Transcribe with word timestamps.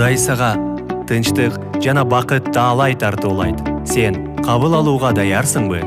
кудай 0.00 0.16
сага 0.16 0.54
тынчтык 1.04 1.52
жана 1.84 2.06
бакыт 2.08 2.46
таалай 2.56 2.94
тартуулайт. 2.96 3.58
Сен 3.84 4.14
кабыл 4.40 4.72
алууга 4.78 5.10
даярсыңбы? 5.12 5.82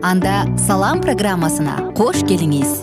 Анда 0.00 0.46
салам 0.56 1.02
программасына 1.04 1.92
кош 1.98 2.22
келиңиз. 2.24 2.80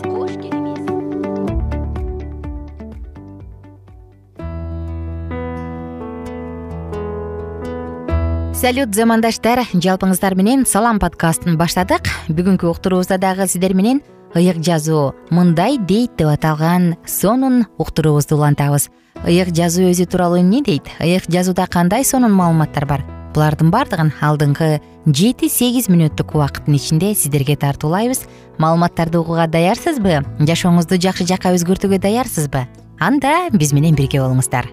Салют 8.54 8.94
замандаштар. 8.94 9.64
Жалпыңыздар 9.74 10.38
менен 10.38 10.62
салам 10.62 11.02
подкастын 11.02 11.58
баштадык. 11.58 12.06
Бүгүнкү 12.30 12.70
уктуруубузда 12.70 13.18
дагы 13.18 13.50
сиздер 13.50 13.74
менен 13.74 14.04
ыйык 14.34 14.60
жазуу 14.64 15.14
мындай 15.30 15.78
дейт 15.78 16.16
деп 16.18 16.28
аталган 16.28 16.96
сонун 17.06 17.66
уктуруубузду 17.78 18.36
улантабыз. 18.36 18.88
ыйык 19.26 19.54
жазуу 19.54 19.90
өзү 19.90 20.06
тууралуу 20.06 20.40
эмне 20.40 20.62
дейт? 20.62 20.88
ыйык 21.00 21.24
жазууда 21.28 21.66
кандай 21.66 22.04
сонун 22.04 22.32
маалыматтар 22.32 22.86
бар? 22.86 23.04
Булардын 23.34 23.70
баардыгын 23.70 24.12
алдыңкы 24.20 24.80
жети 25.06 25.48
сегиз 25.48 25.88
мүнөттүк 25.88 26.34
убакыттын 26.34 26.74
ичинде 26.74 27.14
сиздерге 27.14 27.56
тартуулайбыз. 27.56 28.26
Маалыматтарды 28.58 29.20
угууга 29.20 29.46
даярсызбы? 29.46 30.24
Жашооңузду 30.40 30.98
жакшы 30.98 31.26
жакка 31.28 31.54
өзгөртүүгө 31.54 32.00
даярсызбы? 32.02 32.66
Анда 32.98 33.48
биз 33.52 33.72
менен 33.72 33.94
бирге 33.94 34.20
болуңуздар 34.24 34.66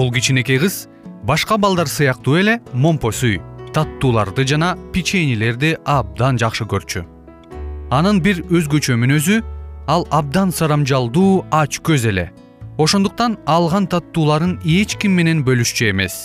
бул 0.00 0.08
кичинекей 0.12 0.56
кыз 0.56 0.86
башка 1.28 1.58
балдар 1.60 1.88
сыяктуу 1.92 2.38
эле 2.40 2.54
момпо 2.72 3.10
сүй 3.12 3.34
таттууларды 3.76 4.46
жана 4.48 4.70
печеньелерди 4.94 5.74
абдан 5.84 6.38
жакшы 6.40 6.64
көрчү. 6.64 7.02
Анын 7.92 8.22
бир 8.24 8.40
өзгөчө 8.48 8.96
мүнөзү 9.02 9.42
ал 9.92 10.06
абдан 10.10 10.54
сарамжалдуу 10.56 11.44
ач 11.50 11.82
көз 11.84 12.06
эле. 12.08 12.30
Ошондуктан 12.78 13.36
алган 13.44 13.90
таттууларын 13.92 14.56
эч 14.64 14.96
ким 14.96 15.20
менен 15.20 15.44
бөлүшчү 15.44 15.90
эмес. 15.90 16.16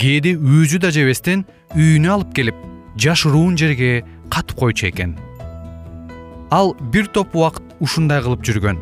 Кээде 0.00 0.32
өзү 0.40 0.80
да 0.80 0.88
жебестен 0.96 1.44
үйүнө 1.76 2.16
алып 2.16 2.32
келип 2.32 2.64
жашыруун 2.96 3.60
жерге 3.60 4.06
катып 4.32 4.56
койчу 4.56 4.88
экен. 4.88 5.18
Ал 6.50 6.72
бир 6.80 7.12
топ 7.12 7.36
убакыт 7.36 7.76
ушундай 7.78 8.24
кылып 8.24 8.40
жүргөн. 8.40 8.80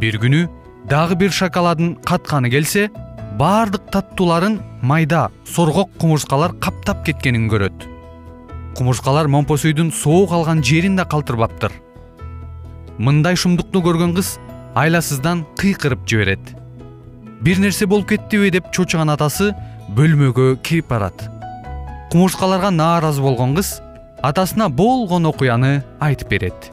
Бир 0.00 0.22
күнү 0.24 0.46
дагы 0.88 1.20
бир 1.20 1.40
шоколадын 1.42 1.98
катканы 2.00 2.48
келсе 2.48 2.88
баардык 3.38 3.88
таттууларын 3.90 4.60
майда 4.82 5.30
соргок 5.48 5.90
кумурскалар 5.98 6.52
каптап 6.60 7.04
кеткенин 7.06 7.48
көрөт. 7.48 7.86
Кумурскалар 8.76 9.28
момпосүйдүн 9.32 9.92
соо 9.92 10.26
калган 10.28 10.62
жерин 10.62 10.96
да 10.96 11.04
калтырбаптыр. 11.04 11.72
Мындай 12.98 13.36
шумдукту 13.36 13.80
көргөн 13.80 14.14
кыз 14.16 14.36
айласыздан 14.74 15.46
кыйкырып 15.56 16.04
жиберет. 16.06 16.54
Бир 17.40 17.58
нерсе 17.58 17.86
болуп 17.86 18.10
кеттиби 18.10 18.50
деп 18.52 18.68
чочуган 18.72 19.10
атасы 19.14 19.52
бөлмөгө 19.96 20.58
кирип 20.62 20.90
барат. 20.92 21.28
Кумурскаларга 22.12 22.70
нааразы 22.70 23.22
болгон 23.22 23.56
кыз 23.56 23.78
атасына 24.22 24.68
болгон 24.68 25.26
окуяны 25.26 25.82
айтып 26.00 26.28
берет. 26.28 26.72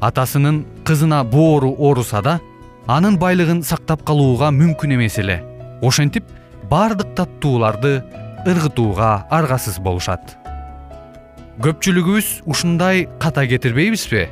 Атасынын 0.00 0.64
кызына 0.84 1.24
боору 1.24 1.74
ооруса 1.78 2.22
да 2.22 2.38
анын 2.86 3.18
байлыгын 3.18 3.64
сактап 3.64 4.04
калууга 4.04 4.52
мүмкүн 4.52 4.94
эмес 4.94 5.18
эле 5.18 5.53
ошентип 5.84 6.24
баардык 6.70 7.14
таттууларды 7.16 8.02
ыргытууга 8.48 9.26
аргасыз 9.30 9.78
болушат. 9.80 10.36
Көпчүлүгүбүз 11.62 12.42
ушундай 12.50 13.06
ката 13.22 13.46
кетирбейбизби 13.46 14.26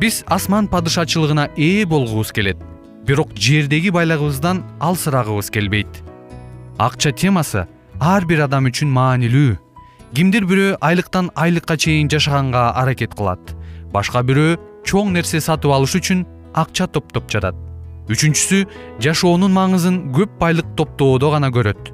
биз 0.00 0.22
асман 0.26 0.68
падышачылыгына 0.72 1.48
ээ 1.56 1.86
болгубуз 1.90 2.32
келет 2.32 2.62
бирок 3.06 3.34
жердеги 3.34 3.90
байлыгыбыздан 3.90 4.62
алсырагыбыз 4.80 5.50
келбейт. 5.50 6.02
Акча 6.78 7.12
темасы 7.12 7.66
ар 8.00 8.24
бир 8.24 8.46
адам 8.46 8.70
үчүн 8.70 8.90
маанилүү. 8.94 9.58
Кимдир 10.14 10.46
бирөө 10.48 10.78
айлыктан 10.80 11.30
айлыкка 11.34 11.76
чейин 11.76 12.08
жашаганга 12.08 12.70
аракет 12.72 13.14
кылат. 13.14 13.54
Башка 13.92 14.22
бирөө 14.22 14.58
чоң 14.88 15.12
нерсе 15.12 15.40
сатып 15.44 15.74
алыш 15.74 15.98
үчүн 16.00 16.24
акча 16.54 16.86
топтоп 16.88 17.28
жатат 17.28 17.67
үчүнчүсү 18.08 18.64
жашоонун 19.04 19.52
маңызын 19.52 20.00
көп 20.16 20.38
байлык 20.40 20.68
топтоодо 20.76 21.30
гана 21.34 21.50
көрөт. 21.52 21.92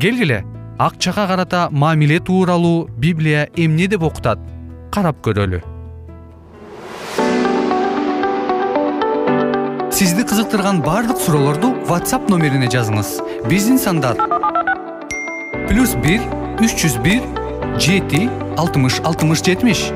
Келгиле 0.00 0.42
акчага 0.78 1.26
карата 1.26 1.68
мамиле 1.72 2.20
тууралуу 2.20 2.88
библия 2.98 3.48
эмне 3.56 3.88
деп 3.88 4.02
окутат 4.02 4.38
карап 4.92 5.24
көрөлү. 5.24 5.62
Сизди 9.90 10.22
кызыктырган 10.22 10.82
баардык 10.84 11.18
суроолорду 11.18 11.72
whatsapp 11.88 12.28
номерине 12.28 12.68
жазыңыз. 12.68 13.16
Биздин 13.48 13.78
сандар 13.78 14.20
плюс 15.68 15.96
бир 16.04 16.22
үч 16.60 16.76
жүз 16.84 17.00
бир 17.02 17.24
жети 17.80 18.28
алтымыш 18.60 19.00
алтымыш 19.00 19.42
жетимиш. 19.42 19.88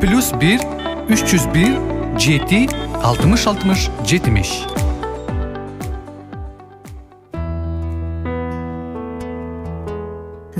Плюс 0.00 0.32
бир 0.40 0.64
үч 1.12 1.22
жүз 1.28 1.46
бир 1.54 1.78
жети 2.18 2.66
алтымыш 3.04 3.46
алтымыш 3.46 3.88
жетимиш 4.04 4.69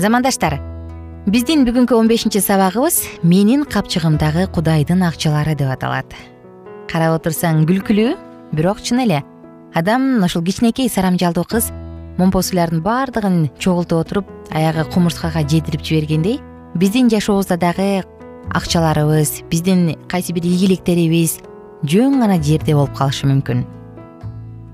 замандаштар 0.01 0.57
биздин 1.29 1.61
бүгүнкү 1.67 1.93
он 1.93 2.07
бешинчи 2.09 2.41
сабагыбыз 2.41 3.03
менин 3.21 3.63
капчыгымдагы 3.69 4.47
кудайдын 4.49 5.03
акчалары 5.05 5.53
деп 5.55 5.69
аталат. 5.69 6.15
Карап 6.89 7.19
отурсаң 7.19 7.67
күлкүлүү 7.69 8.15
бирок 8.57 8.81
чын 8.81 9.03
эле 9.05 9.21
адам 9.77 10.23
ушул 10.25 10.41
кичинекей 10.41 10.89
сарамжалдуу 10.89 11.45
кыз 11.45 11.69
момпо 12.17 12.41
суйлардын 12.41 12.81
баардыгын 12.81 13.37
чогултуп 13.59 14.01
отуруп 14.01 14.33
аягы 14.49 14.87
кумурскага 14.89 15.45
жетирип 15.45 15.85
жибергендей 15.85 16.41
биздин 16.73 17.09
жашообузда 17.13 17.57
дагы 17.61 18.03
акчаларыбыз 18.49 19.43
биздин 19.51 19.95
кайсы 20.09 20.33
бир 20.33 20.43
ийгиликтерибиз 20.43 21.39
жөн 21.85 22.19
гана 22.19 22.41
жерде 22.41 22.73
болуп 22.73 22.97
калышы 22.97 23.29
мүмкүн. 23.29 23.65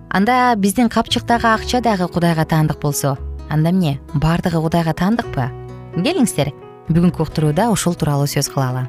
Анда 0.09 0.55
биздин 0.55 0.89
капчыктагы 0.89 1.51
акча 1.51 1.81
дагы 1.81 2.07
кудайга 2.07 2.45
таандык 2.45 2.79
болсо 2.79 3.17
анда 3.49 3.69
эмне 3.69 3.99
баардыгы 4.13 4.61
кудайга 4.61 4.93
таандыкпы 4.93 5.49
келиңиздер 5.95 6.51
бүгүнкү 6.89 7.23
уктурууда 7.23 7.69
ушул 7.71 7.95
тууралуу 7.95 8.27
сөз 8.27 8.49
кылалы. 8.53 8.87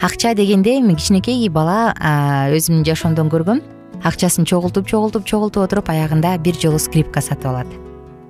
Акча 0.00 0.34
дегенде 0.34 0.76
эми 0.78 0.94
кичинекей 0.94 1.48
бала 1.48 1.94
өзүмдүн 2.52 2.84
жашоомдон 2.86 3.30
көргөм 3.32 3.62
акчасын 4.04 4.44
чогултуп 4.44 4.86
чогултуп 4.86 5.24
чогултуп 5.24 5.64
отуруп 5.64 5.90
аягында 5.90 6.36
бир 6.38 6.54
жолу 6.60 6.78
скрипка 6.78 7.20
сатып 7.20 7.46
алат. 7.50 7.66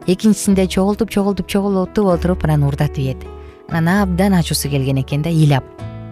Экинчисинде 0.07 0.67
чогултуп 0.67 1.11
чогултуп 1.11 1.49
чогултуп 1.49 2.07
отуруп 2.07 2.45
анан 2.45 2.63
уурдатып 2.63 2.99
ийет 2.99 3.27
анан 3.69 4.03
абдан 4.05 4.35
ачуусу 4.35 4.71
келген 4.71 5.03
экен 5.03 5.23
да 5.23 5.31
ыйлап. 5.31 5.65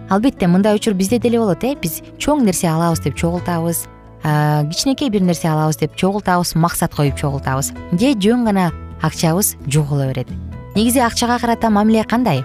Албетте 0.09 0.47
мындай 0.47 0.75
учур 0.75 0.93
бизде 0.93 1.19
деле 1.19 1.39
болот 1.39 1.63
э 1.63 1.75
биз 1.81 2.01
чоң 2.19 2.43
нерсе 2.43 2.67
алабыз 2.67 2.99
деп 2.99 3.15
чогултабыз 3.15 3.87
кичинекей 4.21 5.09
бир 5.09 5.21
нерсе 5.21 5.47
алабыз 5.47 5.77
деп 5.77 5.95
чогултабыз 5.95 6.55
максат 6.55 6.93
коюп 6.93 7.15
чогултабыз. 7.15 7.71
Же 7.93 8.13
жөн 8.13 8.45
гана 8.45 8.71
акчабыз 9.01 9.55
жоголо 9.67 10.07
берет. 10.07 10.27
Негизи 10.75 10.99
акчага 10.99 11.39
карата 11.39 11.69
мамиле 11.69 12.03
кандай? 12.03 12.43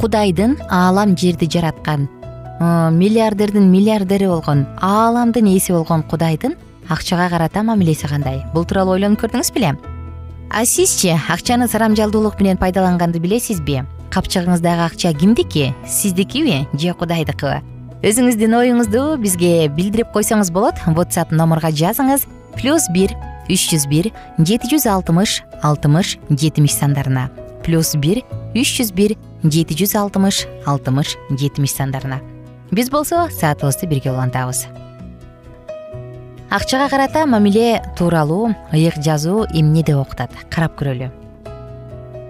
Кудайдын 0.00 0.58
аалам 0.70 1.16
жерди 1.16 1.46
жараткан 1.50 2.08
миллиардердин 2.60 3.70
миллиардери 3.70 4.26
болгон 4.26 4.66
ааламдын 4.80 5.46
ээси 5.46 5.72
болгон 5.72 6.02
кудайдын 6.02 6.54
акчага 6.88 7.28
карата 7.30 7.62
мамилеси 7.62 8.06
кандай? 8.06 8.42
Бул 8.54 8.64
тууралуу 8.64 8.94
ойлонуп 8.94 9.22
көрдүңүз 9.22 9.52
беле? 9.54 9.76
А 10.50 10.64
сизчи 10.64 11.14
акчаны 11.28 11.68
сарамжалдуулук 11.68 12.40
менен 12.40 12.56
пайдаланганды 12.56 13.18
билесизби? 13.18 13.82
Капчыгыңыздагы 14.10 14.84
акча 14.86 15.12
кимдики? 15.12 15.74
Сиздикиби 15.86 16.68
же 16.78 16.94
кудайдыкыбы? 16.94 17.62
Өзүңүздүн 18.04 18.54
оюңузду 18.60 19.16
бизге 19.18 19.68
билдирип 19.72 20.12
койсоңуз 20.12 20.52
болот. 20.52 20.76
Whatsapp 20.86 21.32
номурга 21.32 21.72
жазыңыз. 21.72 22.26
Плюс 22.54 22.86
бир 22.92 23.16
үч 23.48 23.68
жүз 23.72 23.88
бир 23.90 24.10
жети 24.38 24.70
жүз 24.70 24.86
алтымыш 24.88 25.42
алтымыш 25.62 26.16
жетимиш 26.30 26.76
сандарына. 26.78 27.28
Плюс 27.64 27.94
бир 27.96 28.22
үч 28.54 28.78
жүз 28.78 28.92
бир 28.96 29.16
жети 29.42 29.76
жүз 29.76 29.96
алтымыш 30.00 30.46
алтымыш 30.66 31.16
жетимиш 31.30 31.74
сандарына. 31.76 32.20
Биз 32.70 32.90
болсо 32.90 33.28
саатыбызды 33.30 33.86
бирге 33.86 34.12
улантабыз. 34.12 34.66
Акчага 36.50 36.88
карата 36.88 37.26
мамиле 37.26 37.82
тууралуу 37.98 38.54
ыйык 38.72 39.00
жазуу 39.02 39.46
эмне 39.52 39.82
деп 39.82 39.98
окутат? 39.98 40.30
Карап 40.50 40.78
көрөлү. 40.80 41.10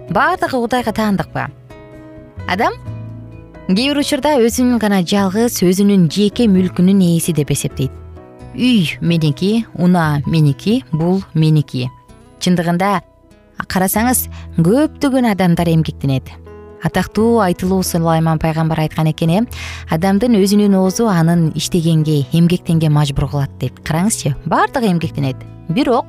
Баардыгы 0.09 0.57
кудайга 0.57 0.91
таандыкпы? 0.91 1.47
Адам 2.47 2.73
кээ 3.67 3.93
бир 3.93 3.97
учурда 3.97 4.37
өзүн 4.37 4.77
гана 4.77 5.01
жалгыз 5.01 5.63
өзүнүн 5.65 6.09
жеке 6.13 6.45
мүлкүнүн 6.45 7.01
ээси 7.01 7.33
деп 7.33 7.49
эсептейт 7.49 8.04
үй 8.55 8.97
меники 9.01 9.65
унаа 9.75 10.21
меники 10.25 10.83
бул 10.91 11.21
меники. 11.33 11.89
Чындыгында 12.39 13.01
карасаңыз 13.67 14.25
көптөгөн 14.57 15.31
адамдар 15.31 15.69
эмгектенет. 15.71 16.31
Атактуу 16.85 17.39
айтылуу 17.41 17.83
сулайман 17.83 18.39
пайгамбар 18.39 18.83
айткан 18.85 19.09
экен 19.09 19.29
э 19.29 19.39
адамдын 19.89 20.35
өзүнүн 20.37 20.75
оозу 20.77 21.07
анын 21.07 21.51
иштегенге 21.55 22.27
эмгектенге 22.31 22.89
мажбур 22.89 23.29
кылат 23.29 23.57
деп 23.59 23.79
караңызчы 23.83 24.35
баардыгы 24.45 24.91
эмгектенет. 24.91 25.37
Бирок 25.69 26.05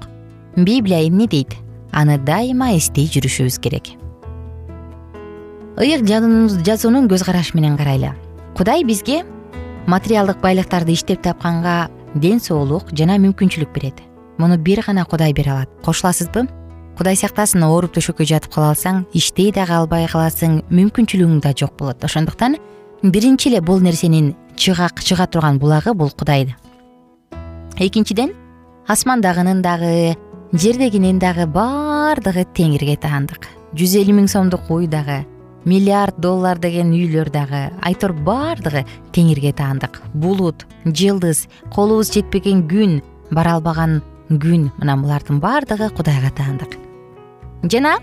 библия 0.57 1.07
эмне 1.09 1.27
дейт? 1.27 1.57
Аны 1.93 2.19
дайыма 2.19 2.77
эстей 2.77 3.07
жүрүшүбүз 3.07 3.61
керек. 3.61 3.97
Ыйык 5.77 6.05
жазуунун 6.65 7.09
көз 7.09 7.25
карашы 7.25 7.57
менен 7.57 7.77
карайлы. 7.77 8.13
Кудай 8.57 8.85
бизге 8.85 9.25
материалдык 9.87 10.41
байлыктарды 10.41 10.93
иштеп 10.93 11.23
тапканга 11.23 11.89
ден 12.21 12.41
соолук 12.41 12.93
жана 12.93 13.19
мүмкүнчүлүк 13.23 13.73
берет. 13.75 14.01
Муну 14.39 14.59
бир 14.59 14.83
гана 14.87 15.05
кудай 15.05 15.33
бере 15.33 15.51
алат. 15.51 15.71
Кошуласызбы? 15.85 16.47
Кудай 16.97 17.17
сактасын 17.17 17.65
ооруп 17.65 17.93
төшөккө 17.97 18.25
жатып 18.25 18.55
кала 18.55 18.73
алсаң 18.73 19.05
иштей 19.13 19.53
дагы 19.53 19.75
албай 19.77 20.07
каласың 20.09 20.63
мүмкүнчүлүгүң 20.71 21.43
да 21.45 21.53
жок 21.53 21.77
болот. 21.79 22.05
Ошондуктан 22.05 22.57
биринчи 23.03 23.51
эле 23.51 23.61
бул 23.61 23.81
нерсенин 23.81 24.35
чыга 24.57 25.27
турган 25.27 25.59
булагы 25.59 25.95
бул 25.95 26.11
кудай 26.11 26.55
экинчиден 27.77 28.33
асмандагынын 28.89 29.63
дагы 29.63 30.17
жердегинин 30.53 31.19
дагы 31.19 31.47
баардыгы 31.47 32.47
теңирге 32.57 32.97
таандык. 32.97 33.49
Жүз 33.77 33.99
элүү 34.01 34.15
миң 34.17 34.29
сомдук 34.33 34.71
уй 34.71 34.87
дагы 34.87 35.27
миллиард 35.67 36.17
доллар 36.23 36.59
деген 36.63 36.95
үйлөр 36.95 37.31
дагы 37.35 37.63
айтор 37.83 38.15
баардыгы 38.15 38.87
теңирге 39.13 39.53
таандык. 39.53 40.01
Булут 40.15 40.65
жылдыз 40.87 41.47
колубуз 41.75 42.13
жетпеген 42.15 42.65
күн 42.71 43.01
бара 43.31 43.59
албаган 43.59 44.01
күн. 44.31 44.71
Мына 44.79 44.97
булардын 45.03 45.43
баардыгы 45.43 45.91
кудайга 45.91 46.31
таандык. 46.31 46.79
Жана 47.67 47.99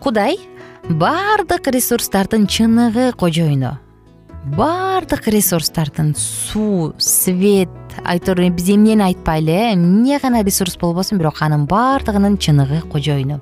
кудай 0.00 0.38
баардык 0.88 1.68
ресурстардын 1.68 2.46
чыныгы 2.46 3.12
кожоюну 3.12 3.78
баардык 4.56 5.28
ресурстардын 5.28 6.14
суу 6.16 6.94
свет 6.98 7.68
айтор 8.04 8.40
биз 8.50 8.68
эмнени 8.68 9.02
айтпайлы 9.02 9.52
э 9.52 9.74
эмне 9.74 10.18
гана 10.18 10.42
ресурс 10.42 10.76
болбосун 10.76 11.18
бирок 11.18 11.40
анын 11.40 11.66
баардыгынын 11.66 12.36
чыныгы 12.38 12.80
кожоюну 12.90 13.40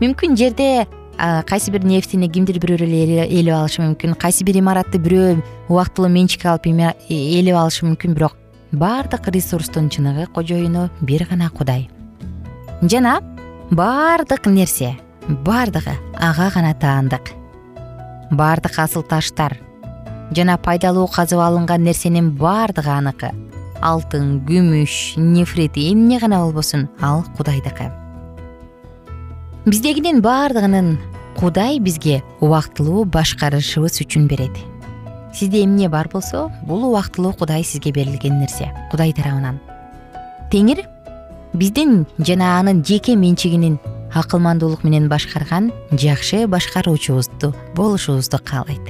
мүмкүн 0.00 0.34
жерде 0.36 0.88
кайсы 1.18 1.70
бир 1.70 1.84
нефтини 1.84 2.28
кимдир 2.28 2.58
бирөө 2.62 2.86
эле 2.86 3.26
ээлеп 3.26 3.54
алышы 3.54 3.82
мүмкүн 3.82 4.14
кайсы 4.18 4.44
бир 4.44 4.58
имаратты 4.58 4.98
бирөө 4.98 5.42
убактылуу 5.68 6.10
менчикке 6.10 6.48
алып 6.48 6.66
ээлеп 6.66 7.56
алышы 7.56 7.86
мүмкүн. 7.86 8.14
Бирок 8.14 8.36
баардык 8.72 9.28
ресурстун 9.28 9.88
чыныгы 9.88 10.26
кожоюну 10.32 10.90
бир 11.00 11.26
гана 11.30 11.50
кудай. 11.50 11.90
Жана 12.82 13.20
баардык 13.70 14.46
нерсе 14.46 14.96
баардыгы 15.28 15.94
ага 16.18 16.50
гана 16.54 16.74
таандык. 16.74 17.32
Баардык 18.30 18.78
асыл 18.78 19.02
таштар 19.02 19.58
жана 20.34 20.56
пайдалуу 20.58 21.06
казып 21.06 21.40
алынган 21.40 21.84
нерсенин 21.84 22.30
баардыгы 22.36 22.90
аныкы 22.90 23.32
алтын 23.82 24.38
күмүш 24.48 25.18
нефрит 25.18 25.76
эмне 25.76 26.18
гана 26.22 26.44
болбосун 26.44 26.88
ал 27.00 27.24
кудайдыкы 27.36 27.90
биздегинин 29.64 30.20
баардыгынын 30.22 30.98
кудай 31.38 31.78
бизге 31.78 32.22
убактылуу 32.40 33.04
башкарышыбыз 33.04 34.00
үчүн 34.02 34.26
берет. 34.26 34.56
Сизде 35.32 35.62
эмне 35.62 35.88
бар 35.88 36.08
болсо 36.12 36.50
бул 36.66 36.82
убактылуу 36.88 37.32
кудай 37.32 37.62
сизге 37.62 37.92
берилген 37.92 38.40
нерсе. 38.40 38.72
Кудай 38.90 39.12
тарабынан. 39.12 39.60
Теңир 40.50 40.82
биздин 41.54 42.06
жана 42.18 42.58
анын 42.58 42.82
жеке 42.82 43.14
менчигинин 43.14 43.78
акылмандуулук 44.12 44.82
менен 44.82 45.06
башкарган 45.08 45.70
жакшы 45.92 46.48
башкаруучубузду 46.48 47.54
болушубузду 47.76 48.42
каалайт. 48.42 48.82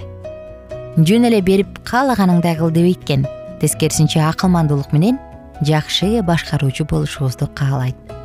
Жөн 0.97 1.29
эле 1.29 1.43
берип 1.43 1.83
каалаганыңдай 1.85 2.57
кыл 2.57 2.73
дебейт 2.73 3.05
экен 3.05 3.29
тескерисинче 3.61 4.25
акылмандуулук 4.25 4.93
менен 4.93 5.21
жакшы 5.61 6.23
башкаруучу 6.23 6.89
болушубузду 6.89 7.51
каалайт 7.55 8.22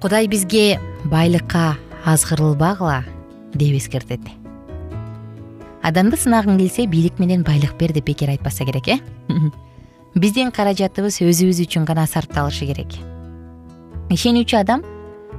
кудай 0.00 0.28
бизге 0.28 0.78
байлыкка 1.04 1.76
азгырылбагыла? 2.04 3.04
деп 3.54 3.76
эскертет. 3.78 4.20
Адамды 5.82 6.18
сынагың 6.20 6.58
келсе 6.58 6.86
бийлик 6.86 7.18
менен 7.18 7.42
байлык 7.42 7.76
бер 7.78 7.92
деп 7.92 8.04
бекер 8.04 8.30
айтпаса 8.30 8.64
керек 8.64 8.88
э? 8.88 8.98
Биздин 10.14 10.50
каражатыбыз 10.50 11.20
өзүбүз 11.22 11.62
үчүн 11.64 11.86
гана 11.86 12.06
сарпталышы 12.06 12.66
керек. 12.66 12.98
Ишенүүчү 14.10 14.58
адам 14.60 14.82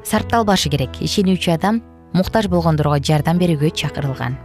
сарпталбашы 0.04 0.70
керек. 0.70 0.98
Ишенүүчү 1.02 1.54
адам 1.54 1.82
муктаж 2.14 2.48
болгондорго 2.48 2.98
жардам 2.98 3.38
берүүгө 3.38 3.70
чакырылган. 3.76 4.38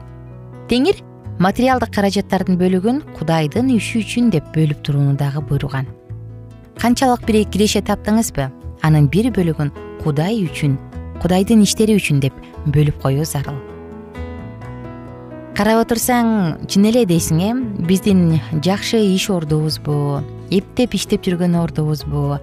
Теңир 0.69 1.00
материалдык 1.38 1.94
каражаттардын 1.94 2.59
бөлүгүн 2.61 3.00
кудайдын 3.17 3.70
иши 3.76 4.03
үчүн 4.03 4.31
деп 4.35 4.53
бөлүп 4.56 4.82
турууну 4.85 5.17
дагы 5.17 5.41
буйруган. 5.41 5.87
Канчалык 6.81 7.25
киреше 7.25 7.81
таптыңызбы 7.81 8.50
анын 8.82 9.09
бир 9.09 9.31
бөлүгүн 9.32 9.73
кудай 10.02 10.43
үчүн 10.46 10.76
кудайдын 11.22 11.62
иштери 11.62 11.96
үчүн 11.99 12.20
деп 12.20 12.34
бөлүп 12.66 13.00
коюу 13.02 13.25
зарыл. 13.25 13.58
Карап 15.56 15.84
отурсаң 15.84 16.66
чын 16.66 16.88
эле 16.90 17.04
дейсиң 17.06 17.40
э 17.40 17.50
биздин 17.87 18.40
жакшы 18.64 18.99
иш 19.14 19.28
ордубузбу 19.31 20.22
эптеп 20.50 20.94
иштеп 20.94 21.22
жүргөн 21.26 21.58
ордубузбу 21.62 22.38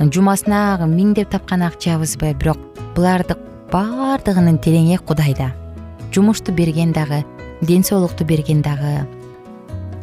жумасына 0.00 0.86
миңдеп 0.86 1.30
тапкан 1.30 1.62
акчабызбы 1.62 2.34
бирок 2.34 2.58
буларды 2.94 3.36
баардыгынын 3.72 4.58
тереңи 4.58 4.98
кудайда. 4.98 5.52
Жумушту 6.12 6.52
берген 6.52 6.92
дагы 6.92 7.24
ден 7.62 7.84
соолукту 7.84 8.24
берген 8.24 8.62
дагы 8.62 9.06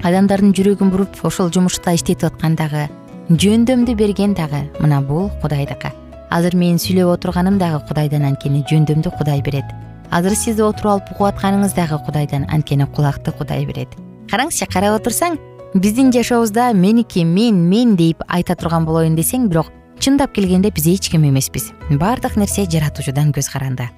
адамдардын 0.05 0.53
жүрөгүн 0.53 0.91
буруп 0.93 1.17
ошол 1.25 1.49
жумушта 1.53 1.95
иштетип 1.97 2.29
аткан 2.29 2.55
дагы 2.55 2.85
жөндөмдү 3.29 3.95
берген 3.97 4.35
дагы 4.37 4.67
мына 4.79 5.01
бул 5.01 5.31
кудайдыкы 5.41 5.91
азыр 6.29 6.55
менин 6.55 6.79
сүйлөп 6.81 7.13
отурганым 7.15 7.57
дагы 7.59 7.79
кудайдан 7.87 8.25
анткени 8.27 8.63
жөндөмдү 8.69 9.11
кудай 9.17 9.41
берет. 9.41 9.65
Азыр 10.11 10.35
сиз 10.35 10.59
отуруп 10.59 10.91
алып 10.91 11.11
угуп 11.13 11.27
атканыңыз 11.31 11.75
дагы 11.75 11.99
кудайдан 12.05 12.47
анткени 12.49 12.85
кулакты 12.85 13.31
кудай 13.31 13.65
берет. 13.65 13.89
Караңызчы 14.31 14.67
карап 14.71 14.99
отурсаң 15.01 15.37
биздин 15.75 16.11
жашообузда 16.11 16.71
меники 16.73 17.23
мен 17.25 17.61
мен 17.69 17.95
дейп 17.95 18.23
айта 18.27 18.55
турган 18.55 18.85
болоюн 18.85 19.15
десең 19.15 19.47
бирок 19.47 19.71
чындап 19.99 20.33
келгенде 20.35 20.71
биз 20.71 20.87
эч 20.87 21.09
ким 21.09 21.27
эмеспиз. 21.27 21.71
Баардык 21.89 22.35
нерсе 22.37 22.65
жаратуучудан 22.65 23.31
көз 23.31 23.51
каранды. 23.51 23.89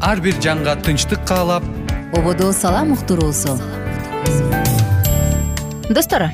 Ар 0.00 0.20
бир 0.20 0.36
жанга 0.42 0.76
тынчтык 0.76 1.24
каалап 1.26 1.64
ободо 2.12 2.52
салам 2.52 2.92
уктуруусу 2.92 3.58
достор 5.88 6.30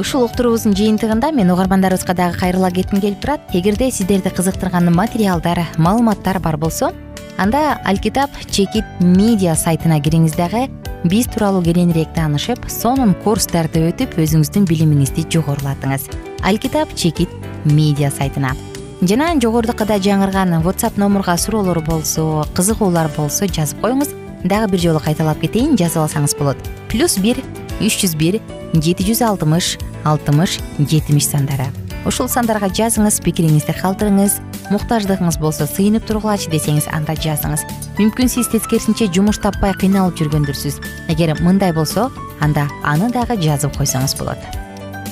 ушул 0.00 0.24
уктуруубуздун 0.24 0.72
жыйынтыгында 0.72 1.30
мен 1.32 1.50
угармандарыбызга 1.52 2.14
дагы 2.14 2.38
кайрыла 2.38 2.70
кетким 2.70 3.00
келип 3.00 3.20
турат. 3.20 3.40
Эгерде 3.52 3.90
сиздерди 3.90 4.30
кызыктырган 4.30 4.92
материалдар 4.94 5.66
маалыматтар 5.76 6.38
бар 6.40 6.56
болсо 6.56 6.92
анда 7.36 7.78
алкитап 7.84 8.30
чекит 8.50 8.84
медиа 9.00 9.56
сайтына 9.56 10.00
кириңиз 10.00 10.36
дагы. 10.36 10.70
Биз 11.04 11.26
тууралуу 11.26 11.62
кененирээк 11.62 12.14
таанышып 12.14 12.64
сонун 12.70 13.12
курстарды 13.24 13.82
өтүп 13.90 14.16
өзүңүздүн 14.24 14.64
билимиңизди 14.64 15.26
жогорулатыңыз. 15.28 16.08
Алкитап 16.42 16.94
чекит 16.96 17.28
медиа 17.64 18.10
сайтына. 18.10 18.54
Жана 19.02 19.34
жогорудакы 19.36 19.84
да 19.84 19.98
жаңырган 19.98 20.62
whatsapp 20.64 20.96
номурга 20.96 21.36
суроолор 21.36 21.82
болсо 21.84 22.46
кызыгуулар 22.56 23.10
болсо 23.18 23.44
жазып 23.44 23.84
коюңуз. 23.84 24.14
Дагы 24.44 24.72
бир 24.72 24.80
жолу 24.80 25.00
кайталап 25.00 25.40
кетейин 25.40 25.76
жазып 25.76 26.06
алсаңыз 26.06 26.38
болот. 26.38 26.56
Плюс 26.88 27.18
бир 27.18 27.42
үч 27.80 28.00
жүз 28.00 28.16
бир 28.16 28.40
жети 28.74 29.06
жүз 29.06 29.22
алтымыш 29.22 29.76
алтымыш 30.04 30.58
жетимиш 30.78 31.28
сандары. 31.28 31.66
Ушул 32.04 32.28
сандарга 32.28 32.68
жазыңыз 32.68 33.20
пикириңизди 33.24 33.72
калтырыңыз 33.78 34.36
муктаждыгыңыз 34.68 35.38
болсо 35.40 35.64
сыйынып 35.64 36.04
тургулачы 36.04 36.50
десеңиз 36.52 36.90
анда 36.92 37.14
жазыңыз. 37.16 37.64
Мүмкүн 37.96 38.28
сиз 38.28 38.50
тескерисинче 38.52 39.08
жумуш 39.08 39.40
таппай 39.40 39.72
кыйналып 39.80 40.20
жүргөндүрсүз. 40.20 40.80
Эгер 41.08 41.40
мындай 41.40 41.72
болсо 41.72 42.10
анда 42.44 42.68
аны 42.84 43.08
дагы 43.12 43.38
жазып 43.40 43.76
койсоңуз 43.78 44.18
болот. 44.20 44.38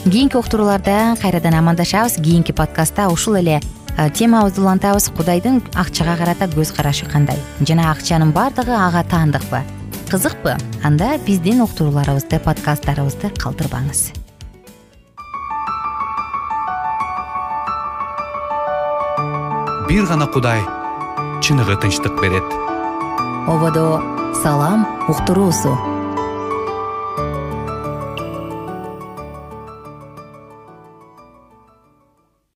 Кийинки 0.05 0.37
уктурууларда 0.37 1.17
кайрадан 1.23 1.55
амандашабыз. 1.55 2.21
Кийинки 2.21 2.53
подкастта 2.53 3.09
ушул 3.09 3.41
эле 3.41 3.61
темабызды 4.15 4.61
улантабыз. 4.61 5.09
Кудайдын 5.17 5.63
акчага 5.73 6.19
карата 6.21 6.45
көз 6.45 6.75
карашы 6.77 7.07
кандай? 7.07 7.39
Жана 7.61 7.91
акчанын 7.93 8.33
баардыгы 8.37 8.77
ага 8.77 9.05
таандыкпы 9.09 9.63
кызыкпы 10.13 10.59
анда 10.85 11.17
биздин 11.25 11.63
уктурууларыбызды 11.65 12.37
подкасттарыбызды 12.45 13.31
калтырбаңыз. 13.41 14.13
Бир 19.89 20.05
гана 20.11 20.27
кудай 20.29 20.61
чыныгы 21.41 21.79
тынчтык 21.81 22.21
берет. 22.21 22.45
Ободо 23.49 24.03
салам 24.43 24.85
уктуруусу 25.09 25.73